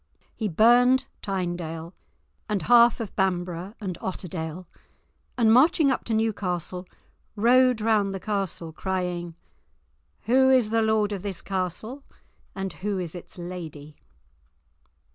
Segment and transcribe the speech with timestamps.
[0.35, 1.93] He burned Tynedale
[2.49, 4.65] and half of Bamborough and Otterdale,
[5.37, 6.87] and marching up to Newcastle,
[7.35, 9.35] rode round about the castle, crying,
[10.21, 12.03] "Who is lord of this castle,
[12.55, 13.95] and who is its lady?"